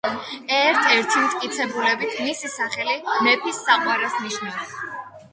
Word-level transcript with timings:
ერთ-ერთი 0.59 1.19
მტკიცებულებით, 1.25 2.15
მისი 2.27 2.49
სახელი 2.53 2.95
„მეფის 3.27 3.59
საყვარელს“ 3.67 4.17
ნიშნავს. 4.23 4.73